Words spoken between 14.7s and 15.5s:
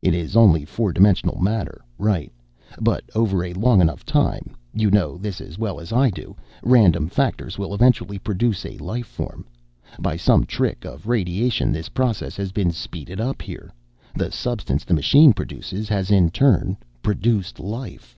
the machine